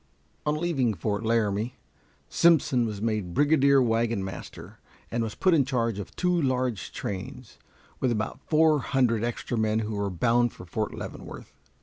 On 0.47 0.55
leaving 0.55 0.95
Fort 0.95 1.23
Laramie, 1.23 1.75
Simpson 2.27 2.87
was 2.87 3.03
made 3.03 3.35
brigadier 3.35 3.79
wagon 3.83 4.23
master, 4.23 4.79
and 5.11 5.21
was 5.23 5.35
put 5.35 5.53
in 5.53 5.63
charge 5.63 5.99
of 5.99 6.15
two 6.15 6.41
large 6.41 6.91
trains, 6.91 7.59
with 7.99 8.11
about 8.11 8.39
four 8.47 8.79
hundred 8.79 9.23
extra 9.23 9.59
men 9.59 9.77
who 9.77 9.93
were 9.95 10.09
bound 10.09 10.53
for 10.53 10.65
Fort 10.65 10.95
Leavenworth. 10.95 11.53